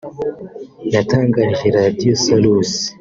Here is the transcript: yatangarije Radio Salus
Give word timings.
yatangarije 0.93 1.67
Radio 1.77 2.11
Salus 2.23 2.71